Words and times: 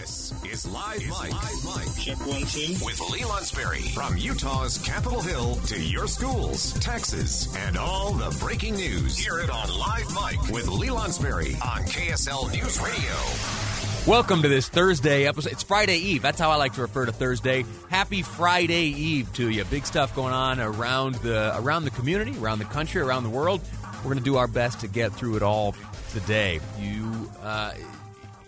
This 0.00 0.32
is 0.44 0.66
Live 0.66 1.02
Mic. 1.02 1.30
Live 1.30 1.64
Mic. 1.64 2.04
Check 2.04 2.26
one, 2.26 2.42
two. 2.46 2.84
With 2.84 3.00
Lee 3.12 3.20
Lonsberry. 3.20 3.94
From 3.94 4.16
Utah's 4.16 4.78
Capitol 4.78 5.22
Hill 5.22 5.54
to 5.66 5.80
your 5.80 6.08
schools, 6.08 6.72
taxes, 6.80 7.54
and 7.56 7.76
all 7.76 8.12
the 8.12 8.36
breaking 8.40 8.74
news. 8.74 9.16
Hear 9.16 9.38
it 9.38 9.50
on 9.50 9.68
Live 9.68 10.12
Mic 10.12 10.52
with 10.52 10.66
Lee 10.66 10.88
Lonsberry 10.88 11.54
on 11.64 11.82
KSL 11.84 12.50
News 12.52 12.80
Radio. 12.80 14.10
Welcome 14.10 14.42
to 14.42 14.48
this 14.48 14.68
Thursday 14.68 15.28
episode. 15.28 15.52
It's 15.52 15.62
Friday 15.62 15.98
Eve. 15.98 16.22
That's 16.22 16.40
how 16.40 16.50
I 16.50 16.56
like 16.56 16.72
to 16.72 16.80
refer 16.80 17.06
to 17.06 17.12
Thursday. 17.12 17.64
Happy 17.88 18.22
Friday 18.22 18.86
Eve 18.86 19.32
to 19.34 19.48
you. 19.48 19.64
Big 19.66 19.86
stuff 19.86 20.16
going 20.16 20.34
on 20.34 20.58
around 20.58 21.14
the 21.16 21.56
around 21.60 21.84
the 21.84 21.92
community, 21.92 22.36
around 22.38 22.58
the 22.58 22.64
country, 22.64 23.00
around 23.00 23.22
the 23.22 23.30
world. 23.30 23.60
We're 23.98 24.10
going 24.10 24.18
to 24.18 24.24
do 24.24 24.38
our 24.38 24.48
best 24.48 24.80
to 24.80 24.88
get 24.88 25.12
through 25.12 25.36
it 25.36 25.42
all 25.42 25.76
today. 26.10 26.58
You 26.80 27.30
uh, 27.44 27.74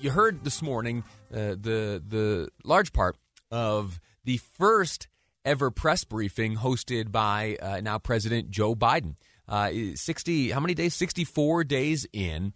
you 0.00 0.10
heard 0.10 0.42
this 0.42 0.60
morning 0.60 1.04
the 1.40 2.02
the 2.06 2.48
large 2.64 2.92
part 2.92 3.16
of 3.50 4.00
the 4.24 4.38
first 4.38 5.08
ever 5.44 5.70
press 5.70 6.04
briefing 6.04 6.56
hosted 6.56 7.12
by 7.12 7.56
uh, 7.62 7.80
now 7.80 7.98
President 7.98 8.50
Joe 8.50 8.74
Biden. 8.74 9.16
Uh, 9.48 9.70
60 9.94 10.50
how 10.50 10.58
many 10.58 10.74
days 10.74 10.92
64 10.94 11.62
days 11.62 12.04
in 12.12 12.52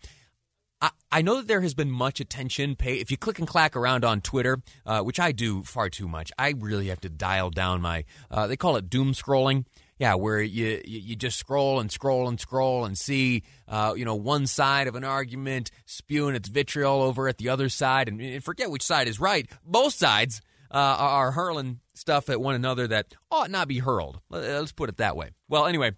I, 0.81 0.91
I 1.13 1.23
know 1.23 1.37
that 1.37 1.47
there 1.47 1.61
has 1.61 1.75
been 1.75 1.91
much 1.91 2.21
attention 2.21 2.75
paid. 2.75 3.01
If 3.01 3.11
you 3.11 3.17
click 3.17 3.39
and 3.39 3.47
clack 3.47 3.77
around 3.77 4.05
on 4.05 4.21
Twitter, 4.21 4.61
uh, 4.87 5.01
which 5.03 5.21
I 5.21 5.33
do 5.33 5.63
far 5.63 5.89
too 5.89 6.09
much, 6.09 6.33
I 6.39 6.55
really 6.59 6.89
have 6.89 7.01
to 7.03 7.09
dial 7.09 7.51
down 7.51 7.81
my. 7.81 8.05
Uh, 8.31 8.47
they 8.47 8.57
call 8.57 8.77
it 8.77 8.91
doom 8.91 9.13
scrolling. 9.13 9.67
Yeah, 10.01 10.15
where 10.15 10.41
you 10.41 10.81
you 10.83 11.15
just 11.15 11.39
scroll 11.39 11.79
and 11.79 11.93
scroll 11.93 12.27
and 12.27 12.41
scroll 12.41 12.87
and 12.87 12.97
see, 12.97 13.43
uh, 13.69 13.93
you 13.95 14.07
know, 14.07 14.15
one 14.15 14.47
side 14.47 14.87
of 14.87 14.95
an 14.95 15.05
argument 15.05 15.71
spewing 15.85 16.35
its 16.35 16.49
vitriol 16.49 17.03
over 17.03 17.29
at 17.29 17.37
the 17.37 17.51
other 17.51 17.69
side, 17.69 18.09
and, 18.09 18.19
and 18.19 18.43
forget 18.43 18.71
which 18.71 18.83
side 18.83 19.09
is 19.09 19.21
right. 19.21 19.47
Both 19.63 19.93
sides 19.93 20.41
uh, 20.71 20.79
are 20.79 21.33
hurling 21.33 21.81
stuff 21.93 22.31
at 22.31 22.41
one 22.41 22.55
another 22.55 22.87
that 22.87 23.13
ought 23.31 23.51
not 23.51 23.69
be 23.69 23.81
hurled. 23.81 24.21
Let's 24.31 24.73
put 24.73 24.89
it 24.89 24.97
that 24.97 25.17
way. 25.17 25.33
Well, 25.51 25.67
anyway, 25.67 25.93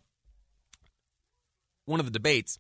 one 1.85 2.01
of 2.01 2.07
the 2.07 2.13
debates 2.13 2.59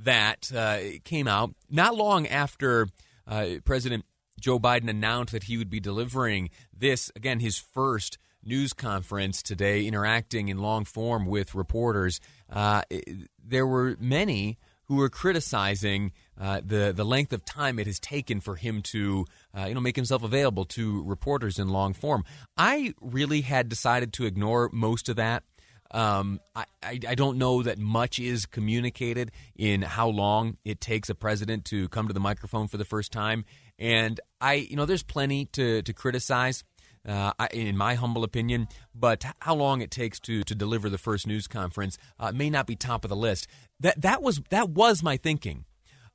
that 0.00 0.52
uh, 0.54 0.78
came 1.04 1.26
out 1.26 1.54
not 1.70 1.94
long 1.94 2.26
after 2.26 2.88
uh, 3.26 3.46
President 3.64 4.04
Joe 4.38 4.58
Biden 4.58 4.90
announced 4.90 5.32
that 5.32 5.44
he 5.44 5.56
would 5.56 5.70
be 5.70 5.80
delivering 5.80 6.50
this 6.70 7.10
again 7.16 7.40
his 7.40 7.56
first 7.56 8.18
news 8.46 8.72
conference 8.72 9.42
today, 9.42 9.86
interacting 9.86 10.48
in 10.48 10.58
long 10.58 10.84
form 10.84 11.26
with 11.26 11.54
reporters. 11.54 12.20
Uh, 12.50 12.82
there 13.44 13.66
were 13.66 13.96
many 14.00 14.58
who 14.86 14.96
were 14.96 15.08
criticizing 15.08 16.12
uh, 16.40 16.60
the 16.64 16.92
the 16.94 17.04
length 17.04 17.32
of 17.32 17.44
time 17.44 17.78
it 17.78 17.86
has 17.86 17.98
taken 17.98 18.40
for 18.40 18.56
him 18.56 18.82
to 18.82 19.26
uh, 19.56 19.64
you 19.64 19.74
know 19.74 19.80
make 19.80 19.96
himself 19.96 20.22
available 20.22 20.64
to 20.64 21.02
reporters 21.04 21.58
in 21.58 21.68
long 21.68 21.92
form. 21.92 22.24
I 22.56 22.94
really 23.00 23.42
had 23.42 23.68
decided 23.68 24.12
to 24.14 24.26
ignore 24.26 24.70
most 24.72 25.08
of 25.08 25.16
that. 25.16 25.42
Um, 25.92 26.40
I, 26.54 26.64
I, 26.82 27.00
I 27.08 27.14
don't 27.14 27.38
know 27.38 27.62
that 27.62 27.78
much 27.78 28.18
is 28.18 28.44
communicated 28.44 29.30
in 29.54 29.82
how 29.82 30.08
long 30.08 30.56
it 30.64 30.80
takes 30.80 31.08
a 31.08 31.14
president 31.14 31.64
to 31.66 31.88
come 31.90 32.08
to 32.08 32.12
the 32.12 32.20
microphone 32.20 32.66
for 32.66 32.76
the 32.76 32.84
first 32.84 33.12
time, 33.12 33.44
and 33.78 34.20
I 34.40 34.54
you 34.54 34.76
know 34.76 34.86
there's 34.86 35.02
plenty 35.02 35.46
to 35.46 35.82
to 35.82 35.92
criticize 35.92 36.64
uh, 37.06 37.32
in 37.52 37.76
my 37.76 37.94
humble 37.94 38.24
opinion. 38.24 38.68
But 38.94 39.24
how 39.40 39.54
long 39.54 39.80
it 39.80 39.90
takes 39.90 40.18
to 40.20 40.42
to 40.44 40.54
deliver 40.54 40.88
the 40.90 40.98
first 40.98 41.26
news 41.26 41.46
conference 41.46 41.98
uh, 42.18 42.32
may 42.32 42.50
not 42.50 42.66
be 42.66 42.76
top 42.76 43.04
of 43.04 43.08
the 43.08 43.16
list. 43.16 43.46
That 43.80 44.00
that 44.02 44.22
was 44.22 44.40
that 44.50 44.70
was 44.70 45.02
my 45.02 45.16
thinking 45.16 45.64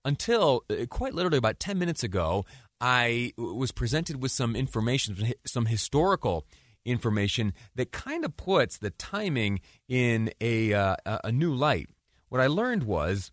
until 0.04 0.64
uh, 0.70 0.86
quite 0.90 1.14
literally 1.14 1.38
about 1.38 1.60
ten 1.60 1.80
minutes 1.80 2.04
ago. 2.04 2.46
I 2.80 3.34
was 3.38 3.72
presented 3.72 4.24
with 4.24 4.32
some 4.32 4.56
information, 4.56 5.34
some 5.46 5.68
historical 5.68 6.48
information 6.84 7.54
that 7.76 7.92
kind 7.92 8.26
of 8.26 8.36
puts 8.36 8.80
the 8.80 8.90
timing 8.90 9.60
in 9.88 10.32
a 10.42 10.74
uh, 10.74 10.96
a 11.06 11.32
new 11.32 11.54
light. 11.54 11.90
What 12.30 12.42
I 12.42 12.48
learned 12.48 12.84
was 12.84 13.32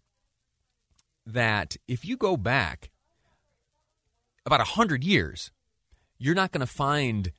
that 1.24 1.76
if 1.86 2.04
you 2.04 2.16
go 2.16 2.36
back 2.36 2.90
about 4.44 4.60
a 4.60 4.64
hundred 4.64 5.04
years, 5.04 5.50
you're 6.18 6.34
not 6.34 6.52
going 6.52 6.60
to 6.60 6.66
find 6.66 7.32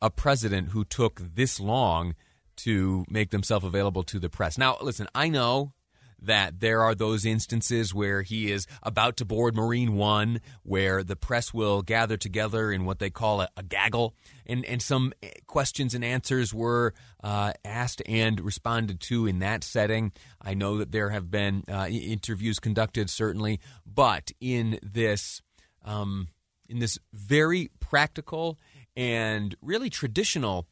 a 0.00 0.10
president 0.10 0.70
who 0.70 0.84
took 0.84 1.20
this 1.34 1.58
long 1.60 2.14
to 2.56 3.04
make 3.08 3.30
themselves 3.30 3.64
available 3.64 4.02
to 4.04 4.18
the 4.18 4.28
press. 4.28 4.58
Now, 4.58 4.76
listen, 4.80 5.06
I 5.14 5.28
know 5.28 5.72
that 6.20 6.60
there 6.60 6.82
are 6.82 6.94
those 6.94 7.24
instances 7.24 7.94
where 7.94 8.22
he 8.22 8.50
is 8.50 8.66
about 8.82 9.16
to 9.16 9.24
board 9.24 9.54
Marine 9.54 9.94
One, 9.94 10.40
where 10.62 11.04
the 11.04 11.16
press 11.16 11.54
will 11.54 11.82
gather 11.82 12.16
together 12.16 12.72
in 12.72 12.84
what 12.84 12.98
they 12.98 13.10
call 13.10 13.40
a, 13.40 13.48
a 13.56 13.62
gaggle, 13.62 14.14
and, 14.46 14.64
and 14.64 14.82
some 14.82 15.12
questions 15.46 15.94
and 15.94 16.04
answers 16.04 16.52
were 16.52 16.92
uh, 17.22 17.52
asked 17.64 18.02
and 18.06 18.40
responded 18.40 19.00
to 19.02 19.26
in 19.26 19.38
that 19.38 19.62
setting. 19.62 20.12
I 20.42 20.54
know 20.54 20.78
that 20.78 20.90
there 20.90 21.10
have 21.10 21.30
been 21.30 21.62
uh, 21.70 21.86
interviews 21.88 22.58
conducted, 22.58 23.10
certainly, 23.10 23.60
but 23.86 24.32
in 24.40 24.78
this 24.82 25.40
um, 25.84 26.28
in 26.68 26.80
this 26.80 26.98
very 27.14 27.70
practical 27.80 28.58
and 28.98 29.54
really 29.62 29.88
traditional 29.88 30.66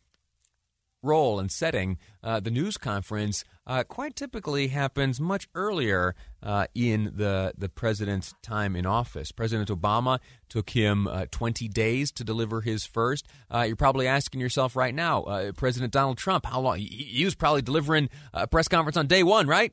role 1.00 1.38
and 1.38 1.52
setting, 1.52 1.96
uh, 2.24 2.40
the 2.40 2.50
news 2.50 2.76
conference 2.76 3.44
uh, 3.68 3.84
quite 3.84 4.16
typically 4.16 4.68
happens 4.68 5.20
much 5.20 5.48
earlier 5.54 6.16
uh, 6.42 6.66
in 6.74 7.12
the, 7.14 7.52
the 7.56 7.68
president's 7.68 8.34
time 8.42 8.74
in 8.74 8.84
office. 8.84 9.30
President 9.30 9.68
Obama 9.68 10.18
took 10.48 10.70
him 10.70 11.06
uh, 11.06 11.26
20 11.30 11.68
days 11.68 12.10
to 12.10 12.24
deliver 12.24 12.62
his 12.62 12.84
first. 12.84 13.28
Uh, 13.48 13.60
you're 13.60 13.76
probably 13.76 14.08
asking 14.08 14.40
yourself 14.40 14.74
right 14.74 14.94
now, 14.94 15.22
uh, 15.22 15.52
President 15.52 15.92
Donald 15.92 16.18
Trump, 16.18 16.46
how 16.46 16.60
long? 16.60 16.78
He, 16.78 16.86
he, 16.86 17.24
was 17.24 17.36
probably 17.36 17.62
delivering 17.62 18.08
a 18.34 18.48
press 18.48 18.66
conference 18.66 18.96
on 18.96 19.06
day 19.06 19.22
one, 19.22 19.46
right? 19.46 19.72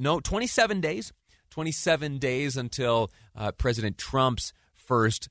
no, 0.00 0.18
27 0.18 0.80
days. 0.80 1.12
27 1.50 2.18
days 2.18 2.56
until 2.56 3.12
President 3.58 3.96
Trump's 3.96 4.52
first 4.74 5.28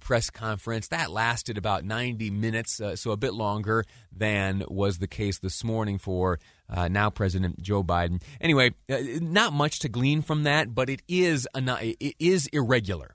press 0.00 0.30
conference. 0.30 0.88
That 0.88 1.10
lasted 1.10 1.58
about 1.58 1.84
90 1.84 2.30
minutes, 2.30 2.80
uh, 2.80 2.96
so 2.96 3.10
a 3.10 3.16
bit 3.16 3.34
longer 3.34 3.84
than 4.14 4.64
was 4.68 4.98
the 4.98 5.06
case 5.06 5.38
this 5.38 5.62
morning 5.64 5.98
for 5.98 6.38
uh, 6.68 6.88
now 6.88 7.10
President 7.10 7.60
Joe 7.62 7.82
Biden. 7.82 8.22
Anyway, 8.40 8.74
uh, 8.90 8.98
not 9.20 9.52
much 9.52 9.78
to 9.80 9.88
glean 9.88 10.22
from 10.22 10.44
that, 10.44 10.74
but 10.74 10.88
it 10.88 11.02
is 11.08 11.46
a, 11.54 11.96
it 12.00 12.14
is 12.18 12.46
irregular. 12.48 13.14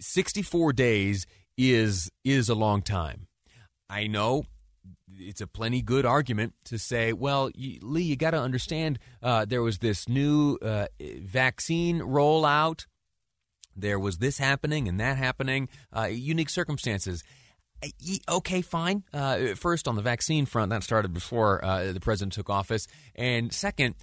64 0.00 0.72
days 0.72 1.26
is 1.56 2.10
is 2.24 2.48
a 2.48 2.54
long 2.54 2.82
time. 2.82 3.26
I 3.88 4.06
know 4.06 4.44
it's 5.18 5.40
a 5.40 5.46
plenty 5.46 5.82
good 5.82 6.06
argument 6.06 6.54
to 6.64 6.78
say, 6.78 7.12
well, 7.12 7.50
you, 7.54 7.78
Lee, 7.82 8.02
you 8.02 8.16
got 8.16 8.30
to 8.30 8.40
understand 8.40 8.98
uh, 9.22 9.44
there 9.44 9.62
was 9.62 9.78
this 9.78 10.08
new 10.08 10.58
uh, 10.62 10.86
vaccine 11.20 12.00
rollout 12.00 12.86
there 13.76 13.98
was 13.98 14.18
this 14.18 14.38
happening 14.38 14.88
and 14.88 15.00
that 15.00 15.16
happening, 15.16 15.68
uh, 15.96 16.08
unique 16.10 16.50
circumstances. 16.50 17.22
Uh, 17.82 17.88
okay, 18.28 18.62
fine. 18.62 19.04
Uh, 19.12 19.54
first, 19.54 19.88
on 19.88 19.96
the 19.96 20.02
vaccine 20.02 20.46
front, 20.46 20.70
that 20.70 20.82
started 20.82 21.12
before 21.12 21.64
uh, 21.64 21.92
the 21.92 22.00
president 22.00 22.32
took 22.32 22.50
office. 22.50 22.86
And 23.14 23.52
second, 23.52 23.94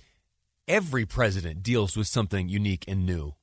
every 0.67 1.05
president 1.05 1.63
deals 1.63 1.97
with 1.97 2.07
something 2.07 2.49
unique 2.49 2.85
and 2.87 3.05
new. 3.05 3.35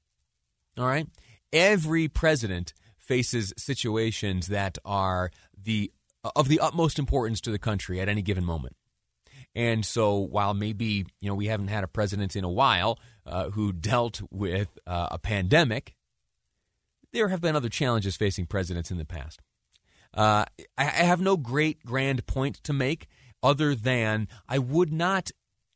All 0.78 0.86
right? 0.86 1.08
Every 1.52 2.08
president 2.08 2.74
faces 2.98 3.54
situations 3.56 4.48
that 4.48 4.78
are 4.84 5.30
the 5.56 5.92
of 6.34 6.48
the 6.48 6.58
utmost 6.58 6.98
importance 6.98 7.40
to 7.42 7.50
the 7.50 7.58
country 7.58 8.00
at 8.00 8.08
any 8.08 8.22
given 8.22 8.44
moment. 8.44 8.74
And 9.54 9.86
so, 9.86 10.18
while 10.18 10.54
maybe 10.54 11.06
you 11.20 11.28
know 11.28 11.34
we 11.34 11.46
haven't 11.46 11.68
had 11.68 11.84
a 11.84 11.88
president 11.88 12.36
in 12.36 12.44
a 12.44 12.50
while 12.50 12.98
uh, 13.24 13.50
who 13.50 13.72
dealt 13.72 14.20
with 14.30 14.68
uh, 14.86 15.08
a 15.12 15.18
pandemic, 15.18 15.94
there 17.16 17.28
have 17.28 17.40
been 17.40 17.56
other 17.56 17.70
challenges 17.70 18.14
facing 18.14 18.44
presidents 18.44 18.90
in 18.90 18.98
the 18.98 19.04
past. 19.04 19.40
Uh, 20.12 20.44
I, 20.76 20.84
have 20.84 21.20
no 21.20 21.36
great 21.36 21.84
grand 21.84 22.26
point 22.26 22.56
to 22.64 22.72
make 22.72 23.08
other 23.42 23.74
than 23.74 24.28
I 24.48 24.58
would 24.58 24.92
not 24.92 25.30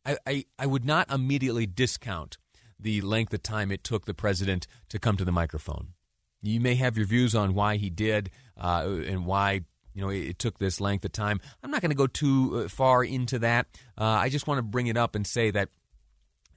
I, 0.05 0.17
I, 0.27 0.45
I, 0.59 0.67
would 0.67 0.85
not 0.85 1.11
immediately 1.11 1.67
discount 1.67 2.39
the 2.79 3.03
length 3.03 3.35
of 3.35 3.43
time 3.43 3.71
it 3.71 3.85
took 3.85 4.07
the 4.07 4.15
president 4.15 4.67
to 4.89 4.99
come 4.99 5.19
to 5.19 5.27
the 5.27 5.33
microphone. 5.33 5.89
You 6.43 6.59
may 6.59 6.75
have 6.77 6.97
your 6.97 7.07
views 7.07 7.35
on 7.35 7.55
why 7.55 7.77
he 7.77 7.91
did 7.91 8.31
uh, 8.57 8.87
and 9.07 9.27
why 9.27 9.65
you 9.93 10.01
know 10.01 10.09
it, 10.09 10.21
it, 10.21 10.39
took 10.39 10.59
this 10.59 10.81
length 10.81 11.05
of 11.05 11.13
time. 11.13 11.41
I'm 11.63 11.71
not 11.71 11.83
going 11.83 11.91
to 11.91 11.97
go 11.97 12.07
too 12.07 12.63
uh, 12.65 12.69
far 12.69 13.05
into 13.05 13.39
that. 13.41 13.67
Uh, 13.99 14.05
I 14.05 14.31
just 14.31 14.47
want 14.47 14.59
to 14.59 14.63
bring 14.63 14.87
it 14.87 14.97
up 14.97 15.15
and 15.15 15.27
say 15.27 15.51
that 15.51 15.69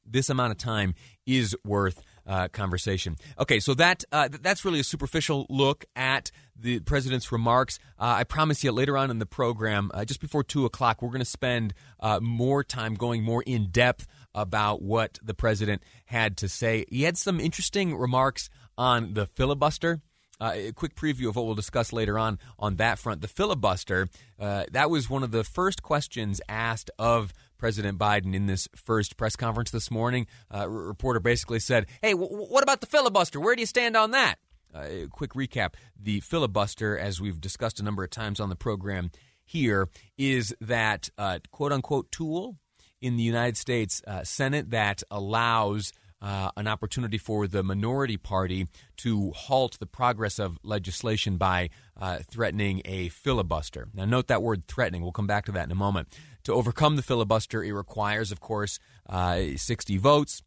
this 0.05 0.29
amount 0.29 0.51
of 0.51 0.57
time 0.57 0.95
is 1.25 1.55
worth 1.65 2.01
uh, 2.25 2.47
conversation. 2.49 3.15
Okay, 3.37 3.59
so 3.59 3.73
that 3.73 4.03
uh, 4.11 4.29
that's 4.41 4.63
really 4.63 4.79
a 4.79 4.83
superficial 4.83 5.45
look 5.49 5.85
at 5.95 6.31
the 6.55 6.79
president's 6.81 7.31
remarks. 7.31 7.79
Uh, 7.99 8.15
I 8.19 8.23
promise 8.23 8.63
you 8.63 8.71
later 8.71 8.97
on 8.97 9.11
in 9.11 9.19
the 9.19 9.25
program, 9.25 9.91
uh, 9.93 10.05
just 10.05 10.21
before 10.21 10.43
two 10.43 10.65
o'clock, 10.65 11.01
we're 11.01 11.09
going 11.09 11.19
to 11.19 11.25
spend 11.25 11.73
uh, 11.99 12.19
more 12.21 12.63
time 12.63 12.95
going 12.95 13.23
more 13.23 13.43
in 13.43 13.69
depth 13.71 14.07
about 14.33 14.81
what 14.81 15.19
the 15.23 15.33
president 15.33 15.83
had 16.05 16.37
to 16.37 16.47
say. 16.47 16.85
He 16.89 17.03
had 17.03 17.17
some 17.17 17.39
interesting 17.39 17.95
remarks 17.97 18.49
on 18.77 19.13
the 19.13 19.25
filibuster. 19.25 20.01
uh, 20.43 20.51
a 20.53 20.71
quick 20.73 20.95
preview 20.95 21.29
of 21.29 21.35
what 21.35 21.45
we'll 21.45 21.55
discuss 21.55 21.93
later 21.93 22.19
on 22.19 22.37
on 22.59 22.75
that 22.75 22.99
front. 22.99 23.21
The 23.21 23.27
filibuster, 23.27 24.09
uh, 24.39 24.65
that 24.71 24.89
was 24.89 25.09
one 25.09 25.23
of 25.23 25.31
the 25.31 25.43
first 25.43 25.81
questions 25.81 26.41
asked 26.49 26.91
of 26.99 27.33
President 27.63 27.97
Biden 27.97 28.35
in 28.35 28.45
this 28.45 28.67
first 28.75 29.15
press 29.15 29.37
conference 29.37 29.71
this 29.71 29.89
morning. 29.89 30.27
Uh, 30.53 30.67
reporter 30.67 31.21
basically 31.21 31.59
said, 31.59 31.85
Hey, 32.01 32.11
w- 32.11 32.27
what 32.29 32.61
about 32.61 32.81
the 32.81 32.87
filibuster? 32.87 33.39
Where 33.39 33.55
do 33.55 33.61
you 33.61 33.65
stand 33.65 33.95
on 33.95 34.11
that? 34.11 34.35
Uh, 34.75 35.07
quick 35.09 35.31
recap 35.31 35.75
the 35.97 36.19
filibuster, 36.19 36.97
as 36.97 37.21
we've 37.21 37.39
discussed 37.39 37.79
a 37.79 37.83
number 37.83 38.03
of 38.03 38.09
times 38.09 38.41
on 38.41 38.49
the 38.49 38.57
program 38.57 39.11
here, 39.45 39.87
is 40.17 40.53
that 40.59 41.09
uh, 41.17 41.39
quote 41.51 41.71
unquote 41.71 42.11
tool 42.11 42.57
in 42.99 43.15
the 43.15 43.23
United 43.23 43.55
States 43.55 44.01
uh, 44.07 44.25
Senate 44.25 44.71
that 44.71 45.01
allows 45.09 45.93
uh, 46.23 46.49
an 46.55 46.67
opportunity 46.67 47.17
for 47.17 47.47
the 47.47 47.63
minority 47.63 48.17
party 48.17 48.67
to 48.97 49.31
halt 49.31 49.77
the 49.79 49.85
progress 49.85 50.39
of 50.39 50.57
legislation 50.63 51.37
by 51.37 51.69
uh, 51.99 52.19
threatening 52.29 52.81
a 52.85 53.09
filibuster. 53.09 53.89
Now, 53.93 54.05
note 54.05 54.27
that 54.27 54.41
word 54.41 54.67
threatening. 54.67 55.01
We'll 55.01 55.11
come 55.11 55.27
back 55.27 55.45
to 55.45 55.51
that 55.53 55.65
in 55.65 55.71
a 55.71 55.75
moment. 55.75 56.07
To 56.45 56.53
overcome 56.53 56.95
the 56.95 57.01
filibuster, 57.01 57.63
it 57.63 57.71
requires, 57.71 58.31
of 58.31 58.39
course, 58.39 58.79
uh, 59.09 59.41
60 59.55 59.97
votes. 59.97 60.41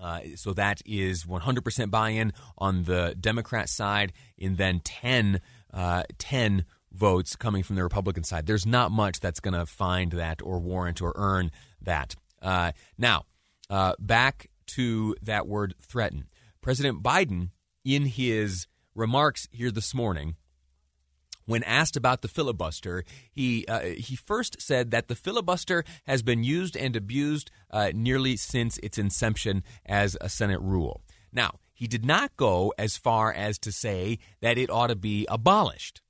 Uh, 0.00 0.20
so 0.36 0.52
that 0.52 0.80
is 0.84 1.24
100% 1.24 1.90
buy-in 1.90 2.32
on 2.58 2.84
the 2.84 3.14
Democrat 3.18 3.68
side, 3.68 4.12
and 4.40 4.56
then 4.56 4.80
10, 4.80 5.40
uh, 5.72 6.02
10 6.18 6.64
votes 6.92 7.36
coming 7.36 7.62
from 7.62 7.76
the 7.76 7.82
Republican 7.82 8.24
side. 8.24 8.46
There's 8.46 8.66
not 8.66 8.90
much 8.90 9.20
that's 9.20 9.40
going 9.40 9.54
to 9.54 9.66
find 9.66 10.12
that 10.12 10.42
or 10.42 10.58
warrant 10.58 11.00
or 11.00 11.12
earn 11.14 11.50
that. 11.80 12.14
Uh, 12.40 12.72
now, 12.98 13.24
uh, 13.70 13.94
back 13.98 14.50
to 14.66 15.16
that 15.22 15.46
word 15.46 15.74
threaten. 15.80 16.26
President 16.60 17.02
Biden, 17.02 17.50
in 17.84 18.06
his 18.06 18.66
remarks 18.94 19.48
here 19.50 19.70
this 19.70 19.94
morning, 19.94 20.36
when 21.44 21.62
asked 21.64 21.96
about 21.96 22.22
the 22.22 22.28
filibuster, 22.28 23.04
he 23.30 23.66
uh, 23.66 23.80
he 23.80 24.16
first 24.16 24.60
said 24.60 24.90
that 24.90 25.08
the 25.08 25.14
filibuster 25.14 25.84
has 26.06 26.22
been 26.22 26.44
used 26.44 26.76
and 26.76 26.96
abused 26.96 27.50
uh, 27.70 27.90
nearly 27.94 28.36
since 28.36 28.78
its 28.78 28.98
inception 28.98 29.62
as 29.84 30.16
a 30.20 30.28
Senate 30.28 30.60
rule. 30.60 31.02
Now, 31.32 31.58
he 31.72 31.86
did 31.86 32.04
not 32.04 32.36
go 32.36 32.72
as 32.78 32.96
far 32.96 33.32
as 33.32 33.58
to 33.60 33.72
say 33.72 34.18
that 34.40 34.58
it 34.58 34.70
ought 34.70 34.88
to 34.88 34.96
be 34.96 35.26
abolished. 35.28 36.00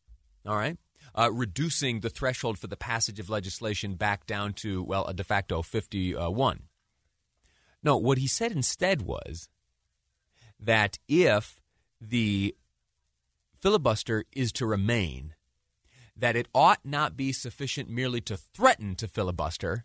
All 0.45 0.57
right, 0.57 0.77
uh, 1.15 1.31
reducing 1.33 2.01
the 2.01 2.11
threshold 2.11 2.59
for 2.59 2.67
the 2.67 2.77
passage 2.77 3.21
of 3.21 3.31
legislation 3.31 3.95
back 3.95 4.27
down 4.27 4.53
to 4.55 4.83
well 4.83 5.07
a 5.07 5.15
de 5.15 5.25
facto 5.25 5.63
fifty-one. 5.63 6.65
No, 7.83 7.97
what 7.97 8.19
he 8.19 8.27
said 8.27 8.53
instead 8.53 9.03
was 9.03 9.49
that 10.61 10.99
if 11.09 11.61
the 12.01 12.55
filibuster 13.63 14.25
is 14.35 14.53
to 14.53 14.67
remain, 14.67 15.35
that 16.17 16.35
it 16.35 16.49
ought 16.53 16.81
not 16.85 17.17
be 17.17 17.33
sufficient 17.33 17.89
merely 17.89 18.21
to 18.21 18.37
threaten 18.37 18.97
to 18.97 19.07
filibuster, 19.07 19.85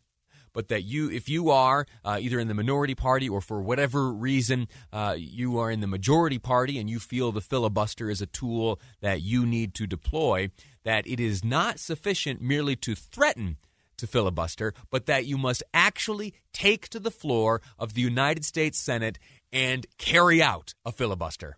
but 0.51 0.67
that 0.69 0.81
you, 0.81 1.11
if 1.11 1.29
you 1.29 1.51
are 1.51 1.85
uh, 2.03 2.17
either 2.19 2.39
in 2.39 2.47
the 2.47 2.55
minority 2.55 2.95
party 2.95 3.29
or 3.29 3.39
for 3.39 3.61
whatever 3.61 4.11
reason 4.11 4.67
uh, 4.91 5.13
you 5.15 5.59
are 5.59 5.69
in 5.69 5.81
the 5.81 5.87
majority 5.87 6.39
party 6.39 6.79
and 6.79 6.89
you 6.89 6.99
feel 6.99 7.31
the 7.31 7.39
filibuster 7.39 8.09
is 8.09 8.19
a 8.19 8.25
tool 8.25 8.79
that 9.01 9.21
you 9.21 9.45
need 9.45 9.75
to 9.75 9.85
deploy, 9.85 10.49
that 10.83 11.05
it 11.05 11.19
is 11.19 11.45
not 11.45 11.79
sufficient 11.79 12.41
merely 12.41 12.75
to 12.75 12.95
threaten 12.95 13.57
to 13.97 14.07
filibuster, 14.07 14.73
but 14.89 15.05
that 15.05 15.27
you 15.27 15.37
must 15.37 15.61
actually 15.73 16.33
take 16.51 16.87
to 16.89 16.99
the 16.99 17.11
floor 17.11 17.61
of 17.77 17.93
the 17.93 18.01
United 18.01 18.43
States 18.43 18.79
Senate 18.79 19.19
and 19.53 19.85
carry 19.99 20.41
out 20.41 20.73
a 20.83 20.91
filibuster. 20.91 21.57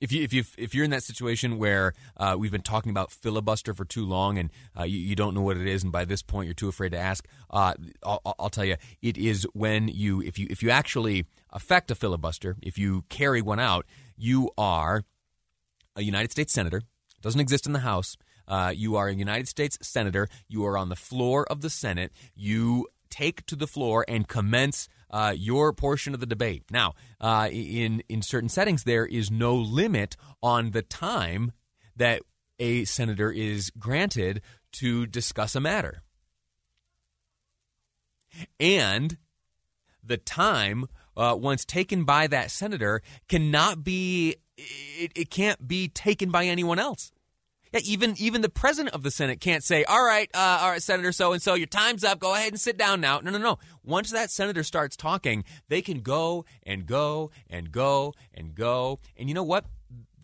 If 0.00 0.12
you 0.12 0.22
if 0.22 0.32
you 0.32 0.44
if 0.56 0.74
you're 0.74 0.84
in 0.84 0.90
that 0.92 1.02
situation 1.02 1.58
where 1.58 1.92
uh, 2.16 2.34
we've 2.38 2.50
been 2.50 2.62
talking 2.62 2.90
about 2.90 3.10
filibuster 3.10 3.74
for 3.74 3.84
too 3.84 4.06
long 4.06 4.38
and 4.38 4.50
uh, 4.78 4.84
you, 4.84 4.98
you, 4.98 5.14
don't 5.14 5.34
know 5.34 5.42
what 5.42 5.58
it 5.58 5.66
is, 5.66 5.82
and 5.82 5.92
by 5.92 6.06
this 6.06 6.22
point 6.22 6.46
you're 6.46 6.54
too 6.54 6.68
afraid 6.68 6.92
to 6.92 6.98
ask, 6.98 7.28
uh, 7.50 7.74
I'll, 8.02 8.22
I'll, 8.38 8.48
tell 8.48 8.64
you, 8.64 8.76
it 9.02 9.18
is 9.18 9.46
when 9.52 9.88
you 9.88 10.22
if 10.22 10.38
you 10.38 10.46
if 10.48 10.62
you 10.62 10.70
actually 10.70 11.26
affect 11.50 11.90
a 11.90 11.94
filibuster, 11.94 12.56
if 12.62 12.78
you 12.78 13.04
carry 13.10 13.42
one 13.42 13.60
out, 13.60 13.84
you 14.16 14.50
are 14.56 15.04
a 15.96 16.02
United 16.02 16.30
States 16.30 16.52
senator. 16.52 16.78
It 16.78 17.22
doesn't 17.22 17.40
exist 17.40 17.66
in 17.66 17.74
the 17.74 17.80
House. 17.80 18.16
Uh, 18.48 18.72
you 18.74 18.96
are 18.96 19.08
a 19.08 19.14
United 19.14 19.48
States 19.48 19.78
senator. 19.82 20.28
You 20.48 20.64
are 20.64 20.78
on 20.78 20.88
the 20.88 20.96
floor 20.96 21.46
of 21.50 21.60
the 21.60 21.70
Senate. 21.70 22.10
You 22.34 22.88
take 23.10 23.44
to 23.46 23.56
the 23.56 23.66
floor 23.66 24.04
and 24.08 24.26
commence 24.26 24.88
uh, 25.10 25.34
your 25.36 25.72
portion 25.72 26.14
of 26.14 26.20
the 26.20 26.26
debate. 26.26 26.64
Now, 26.70 26.94
uh, 27.20 27.48
in 27.50 28.02
in 28.08 28.22
certain 28.22 28.48
settings, 28.48 28.84
there 28.84 29.06
is 29.06 29.30
no 29.30 29.54
limit 29.54 30.16
on 30.42 30.70
the 30.70 30.82
time 30.82 31.52
that 31.96 32.22
a 32.58 32.84
senator 32.84 33.30
is 33.30 33.70
granted 33.78 34.42
to 34.72 35.06
discuss 35.06 35.54
a 35.54 35.60
matter, 35.60 36.02
and 38.58 39.16
the 40.02 40.16
time 40.16 40.86
uh, 41.16 41.36
once 41.38 41.64
taken 41.64 42.04
by 42.04 42.26
that 42.26 42.50
senator 42.50 43.02
cannot 43.28 43.84
be 43.84 44.36
it, 44.56 45.12
it 45.14 45.30
can't 45.30 45.66
be 45.66 45.88
taken 45.88 46.30
by 46.30 46.46
anyone 46.46 46.78
else. 46.78 47.12
Yeah, 47.72 47.80
even 47.84 48.14
even 48.18 48.40
the 48.40 48.48
president 48.48 48.94
of 48.94 49.02
the 49.02 49.10
Senate 49.10 49.40
can't 49.40 49.62
say, 49.62 49.84
"All 49.84 50.04
right, 50.04 50.28
uh, 50.34 50.58
all 50.60 50.70
right, 50.70 50.82
Senator 50.82 51.12
so 51.12 51.32
and 51.32 51.40
so, 51.40 51.54
your 51.54 51.68
time's 51.68 52.02
up. 52.02 52.18
Go 52.18 52.34
ahead 52.34 52.52
and 52.52 52.60
sit 52.60 52.76
down 52.76 53.00
now." 53.00 53.20
No, 53.20 53.30
no, 53.30 53.38
no. 53.38 53.58
Once 53.84 54.10
that 54.10 54.30
senator 54.30 54.64
starts 54.64 54.96
talking, 54.96 55.44
they 55.68 55.80
can 55.80 56.00
go 56.00 56.44
and 56.64 56.86
go 56.86 57.30
and 57.48 57.70
go 57.70 58.14
and 58.34 58.54
go. 58.54 58.98
And 59.16 59.28
you 59.28 59.34
know 59.34 59.44
what? 59.44 59.66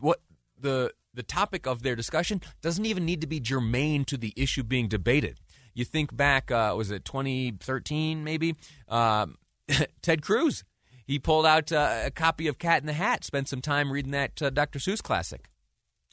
What 0.01 0.21
the 0.59 0.93
the 1.15 1.23
topic 1.23 1.67
of 1.67 1.83
their 1.83 1.97
discussion 1.97 2.43
doesn't 2.63 2.85
even 2.85 3.05
need 3.05 3.21
to 3.21 3.27
be 3.27 3.41
germane 3.41 4.05
to 4.05 4.17
the 4.17 4.33
issue 4.37 4.63
being 4.63 4.89
debated. 4.89 5.41
You 5.73 5.85
think 5.85 6.17
back, 6.17 6.51
uh, 6.51 6.75
was 6.77 6.91
it 6.91 7.05
2013 7.05 8.23
maybe? 8.23 8.55
Uh, 8.89 9.27
Ted 10.03 10.23
Cruz. 10.23 10.65
He 11.07 11.19
pulled 11.21 11.47
out 11.47 11.71
uh, 11.71 12.03
a 12.07 12.11
copy 12.11 12.49
of 12.49 12.59
Cat 12.59 12.81
in 12.81 12.87
the 12.87 12.93
Hat, 12.93 13.25
spent 13.25 13.49
some 13.49 13.61
time 13.61 13.93
reading 13.93 14.11
that 14.11 14.43
uh, 14.43 14.51
Dr. 14.51 14.81
Seuss 14.81 15.03
classic. 15.03 15.49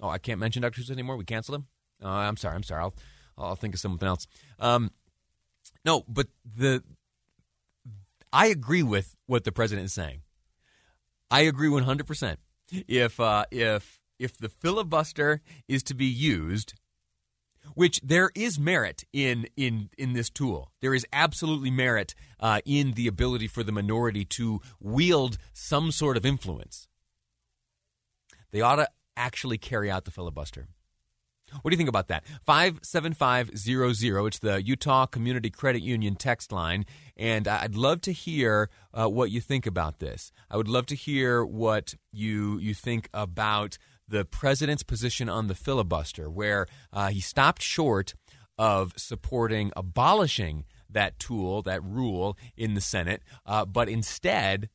Oh, 0.04 0.10
I 0.10 0.18
can't 0.18 0.40
mention 0.40 0.62
Dr. 0.62 0.82
Seuss 0.82 0.92
anymore. 0.92 1.16
We 1.16 1.24
canceled 1.24 1.60
him. 1.60 1.68
Uh, 2.04 2.10
I'm 2.10 2.36
sorry. 2.36 2.56
I'm 2.56 2.64
sorry. 2.64 2.82
I'll 2.84 2.94
I'll 3.38 3.56
think 3.56 3.74
of 3.74 3.80
something 3.80 4.08
else. 4.08 4.28
Um, 4.60 4.92
no, 5.86 6.04
but 6.10 6.28
the 6.44 6.84
I 8.34 8.48
agree 8.48 8.84
with 8.84 9.16
what 9.28 9.46
the 9.46 9.54
president 9.54 9.86
is 9.86 9.94
saying. 9.94 10.22
I 11.32 11.42
agree 11.42 11.70
100. 11.70 12.06
percent 12.06 12.40
If 12.70 13.18
uh, 13.20 13.46
if 13.50 14.02
if 14.20 14.38
the 14.38 14.50
filibuster 14.50 15.42
is 15.70 15.82
to 15.84 15.94
be 15.94 16.06
used, 16.06 16.74
which 17.74 18.02
there 18.04 18.30
is 18.36 18.60
merit 18.60 19.06
in 19.14 19.48
in 19.56 19.90
in 19.98 20.12
this 20.12 20.30
tool, 20.30 20.74
there 20.82 20.94
is 20.94 21.08
absolutely 21.14 21.72
merit 21.72 22.14
uh, 22.42 22.60
in 22.66 22.92
the 22.92 23.08
ability 23.08 23.48
for 23.48 23.64
the 23.64 23.72
minority 23.72 24.26
to 24.26 24.60
wield 24.82 25.38
some 25.54 25.94
sort 25.94 26.18
of 26.18 26.26
influence. 26.26 26.90
They 28.52 28.60
ought 28.60 28.76
to 28.76 28.88
actually 29.16 29.58
carry 29.58 29.90
out 29.90 30.06
the 30.06 30.12
filibuster. 30.12 30.68
What 31.62 31.70
do 31.70 31.76
you 31.76 31.78
think 31.78 31.90
about 31.90 32.08
that? 32.08 32.24
57500. 32.46 34.28
It's 34.28 34.40
the 34.40 34.64
Utah 34.64 35.06
Community 35.06 35.50
Credit 35.50 35.82
Union 35.82 36.16
text 36.16 36.52
line. 36.52 36.86
And 37.16 37.48
I'd 37.48 37.76
love 37.76 38.02
to 38.02 38.12
hear 38.12 38.70
uh, 38.94 39.08
what 39.08 39.30
you 39.30 39.40
think 39.40 39.66
about 39.66 40.00
this. 40.00 40.32
I 40.50 40.58
would 40.58 40.68
love 40.68 40.88
to 40.88 40.96
hear 40.96 41.46
what 41.46 41.96
you, 42.12 42.58
you 42.58 42.74
think 42.74 43.10
about 43.14 43.78
the 44.08 44.26
president's 44.26 44.84
position 44.84 45.30
on 45.30 45.48
the 45.48 45.56
filibuster, 45.56 46.30
where 46.30 46.68
uh, 46.92 47.10
he 47.10 47.22
stopped 47.22 47.62
short 47.62 48.16
of 48.58 48.94
supporting 48.98 49.72
abolishing 49.76 50.66
that 50.90 51.18
tool, 51.20 51.62
that 51.64 51.84
rule 51.84 52.38
in 52.56 52.74
the 52.74 52.82
Senate, 52.82 53.24
uh, 53.46 53.66
but 53.66 53.90
instead 53.90 54.70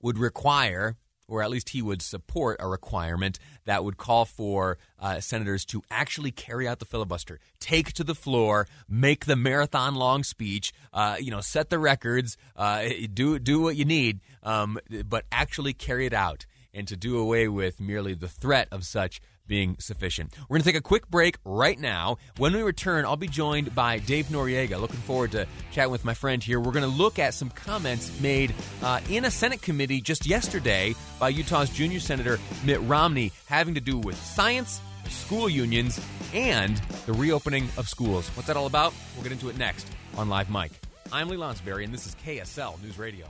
would 0.00 0.18
require 0.18 0.96
or 1.30 1.42
at 1.42 1.50
least 1.50 1.70
he 1.70 1.80
would 1.80 2.02
support 2.02 2.56
a 2.60 2.68
requirement 2.68 3.38
that 3.64 3.84
would 3.84 3.96
call 3.96 4.24
for 4.24 4.76
uh, 4.98 5.20
senators 5.20 5.64
to 5.64 5.82
actually 5.90 6.30
carry 6.30 6.66
out 6.68 6.78
the 6.80 6.84
filibuster, 6.84 7.38
take 7.60 7.92
to 7.92 8.04
the 8.04 8.14
floor, 8.14 8.66
make 8.88 9.24
the 9.24 9.36
marathon 9.36 9.94
long 9.94 10.24
speech, 10.24 10.72
uh, 10.92 11.16
you 11.18 11.30
know, 11.30 11.40
set 11.40 11.70
the 11.70 11.78
records, 11.78 12.36
uh, 12.56 12.88
do 13.14 13.38
do 13.38 13.60
what 13.60 13.76
you 13.76 13.84
need, 13.84 14.20
um, 14.42 14.78
but 15.08 15.24
actually 15.30 15.72
carry 15.72 16.04
it 16.04 16.12
out, 16.12 16.44
and 16.74 16.86
to 16.88 16.96
do 16.96 17.18
away 17.18 17.48
with 17.48 17.80
merely 17.80 18.14
the 18.14 18.28
threat 18.28 18.68
of 18.70 18.84
such 18.84 19.20
being 19.50 19.76
sufficient. 19.80 20.32
We're 20.48 20.54
going 20.54 20.62
to 20.62 20.68
take 20.68 20.78
a 20.78 20.80
quick 20.80 21.10
break 21.10 21.36
right 21.44 21.78
now. 21.78 22.18
When 22.38 22.54
we 22.54 22.62
return, 22.62 23.04
I'll 23.04 23.16
be 23.16 23.26
joined 23.26 23.74
by 23.74 23.98
Dave 23.98 24.28
Noriega. 24.28 24.80
Looking 24.80 25.00
forward 25.00 25.32
to 25.32 25.46
chatting 25.72 25.90
with 25.90 26.04
my 26.04 26.14
friend 26.14 26.42
here. 26.42 26.60
We're 26.60 26.72
going 26.72 26.88
to 26.88 26.96
look 26.96 27.18
at 27.18 27.34
some 27.34 27.50
comments 27.50 28.18
made 28.20 28.54
uh, 28.82 29.00
in 29.10 29.24
a 29.24 29.30
Senate 29.30 29.60
committee 29.60 30.00
just 30.00 30.24
yesterday 30.24 30.94
by 31.18 31.30
Utah's 31.30 31.68
junior 31.68 31.98
senator 31.98 32.38
Mitt 32.64 32.80
Romney 32.82 33.32
having 33.46 33.74
to 33.74 33.80
do 33.80 33.98
with 33.98 34.16
science, 34.16 34.80
school 35.08 35.48
unions, 35.48 36.00
and 36.32 36.76
the 37.06 37.12
reopening 37.12 37.68
of 37.76 37.88
schools. 37.88 38.28
What's 38.36 38.46
that 38.46 38.56
all 38.56 38.66
about? 38.66 38.94
We'll 39.14 39.24
get 39.24 39.32
into 39.32 39.48
it 39.48 39.58
next 39.58 39.88
on 40.16 40.28
Live 40.28 40.48
Mic. 40.48 40.70
I'm 41.12 41.28
Lee 41.28 41.36
Lonsberry, 41.36 41.82
and 41.82 41.92
this 41.92 42.06
is 42.06 42.14
KSL 42.24 42.80
News 42.84 42.96
Radio. 43.00 43.26